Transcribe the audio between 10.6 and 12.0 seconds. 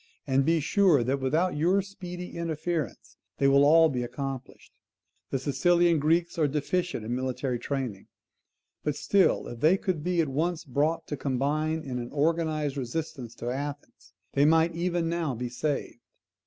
brought to combine in